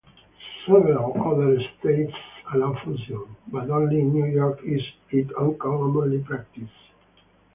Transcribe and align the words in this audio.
Several 0.65 1.13
other 1.31 1.59
states 1.77 2.15
allow 2.51 2.73
fusion, 2.83 3.35
but 3.51 3.69
only 3.69 3.99
in 3.99 4.11
New 4.11 4.25
York 4.25 4.59
is 4.63 4.81
it 5.11 5.27
commonly 5.59 6.23
practiced. 6.23 6.71